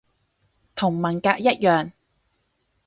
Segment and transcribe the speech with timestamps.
[0.73, 1.91] 同文革一樣